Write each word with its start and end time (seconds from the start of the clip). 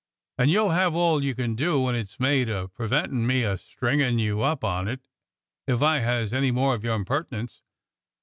"And 0.39 0.49
you'll 0.49 0.71
have 0.71 0.95
all 0.95 1.23
you 1.23 1.35
can 1.35 1.53
do, 1.53 1.79
when 1.79 1.93
it's 1.93 2.19
made, 2.19 2.49
a 2.49 2.67
preventin' 2.67 3.27
me 3.27 3.43
a 3.43 3.55
stringin' 3.55 4.17
you 4.17 4.41
up 4.41 4.63
on 4.63 4.87
it, 4.87 5.01
if 5.67 5.83
I 5.83 5.99
has 5.99 6.33
any 6.33 6.49
more 6.49 6.73
o' 6.73 6.79
your 6.79 6.97
impert'nence." 6.97 7.61